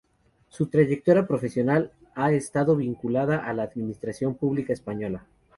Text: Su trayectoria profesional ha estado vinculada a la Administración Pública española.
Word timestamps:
Su 0.49 0.65
trayectoria 0.65 1.27
profesional 1.27 1.91
ha 2.15 2.31
estado 2.31 2.75
vinculada 2.75 3.37
a 3.45 3.53
la 3.53 3.61
Administración 3.61 4.33
Pública 4.33 4.73
española. 4.73 5.27